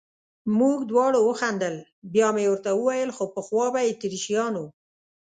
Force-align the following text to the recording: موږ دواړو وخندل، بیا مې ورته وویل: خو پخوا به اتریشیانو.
موږ 0.59 0.77
دواړو 0.91 1.19
وخندل، 1.29 1.75
بیا 2.13 2.27
مې 2.35 2.45
ورته 2.47 2.69
وویل: 2.73 3.09
خو 3.15 3.23
پخوا 3.33 3.65
به 3.73 3.81
اتریشیانو. 3.91 4.65